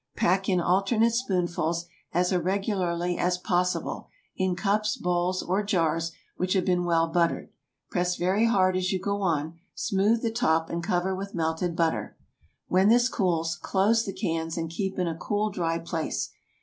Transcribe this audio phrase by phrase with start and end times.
[0.15, 6.65] Pack in alternate spoonfuls, as irregularly as possible, in cups, bowls, or jars, which have
[6.65, 7.51] been well buttered.
[7.91, 12.17] Press very hard as you go on, smooth the top, and cover with melted butter.
[12.67, 16.31] When this cools, close the cans, and keep in a cool, dry place.